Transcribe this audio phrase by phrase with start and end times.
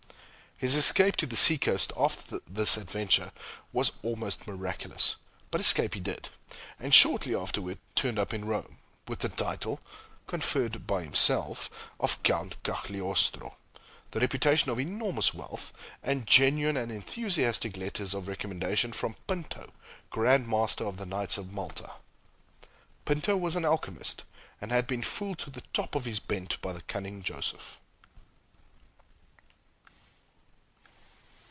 [0.63, 3.31] His escape to the seacoast after this adventure
[3.73, 5.15] was almost miraculous;
[5.49, 6.29] but escape he did,
[6.79, 8.77] and shortly afterward turned up in Rome,
[9.07, 9.79] with the title
[10.27, 13.55] (conferred by himself) of Count Cagliostro,
[14.11, 15.73] the reputation of enormous wealth,
[16.03, 19.71] and genuine and enthusiastic letters of recommendation from Pinto,
[20.11, 21.93] Grand Master of the Knights of Malta.
[23.05, 24.25] Pinto was an alchymist,
[24.61, 27.79] and had been fooled to the top of his bent by the cunning Joseph.